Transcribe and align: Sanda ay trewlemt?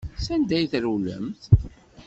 Sanda 0.25 0.53
ay 0.57 0.67
trewlemt? 0.71 1.41